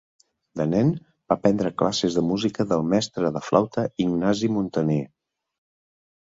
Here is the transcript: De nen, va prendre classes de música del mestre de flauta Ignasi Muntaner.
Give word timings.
De 0.59 0.65
nen, 0.69 0.87
va 1.33 1.35
prendre 1.43 1.71
classes 1.81 2.17
de 2.19 2.23
música 2.29 2.65
del 2.71 2.87
mestre 2.95 3.31
de 3.37 3.43
flauta 3.49 3.85
Ignasi 4.07 4.51
Muntaner. 4.57 4.99